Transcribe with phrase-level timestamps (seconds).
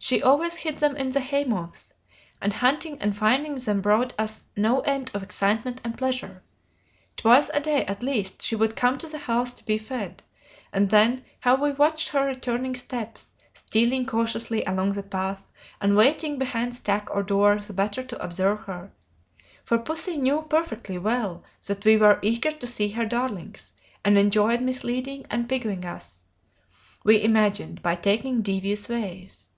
[0.00, 1.92] She always hid them in the haymows,
[2.40, 6.44] and hunting and finding them brought us no end of excitement and pleasure.
[7.16, 10.22] Twice a day, at least, she would come to the house to be fed,
[10.72, 16.38] and then how we watched her returning steps, stealing cautiously along the path and waiting
[16.38, 18.92] behind stack or door the better to observe her
[19.64, 23.72] for pussy knew perfectly well that we were eager to see her darlings,
[24.04, 26.22] and enjoyed misleading and piquing us,
[27.02, 29.48] we imagined, by taking devious ways.